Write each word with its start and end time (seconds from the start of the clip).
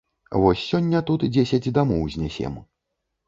Вось 0.43 0.63
сёння 0.69 1.01
тут 1.09 1.25
дзесяць 1.35 1.73
дамоў 1.77 2.01
знясем. 2.15 2.57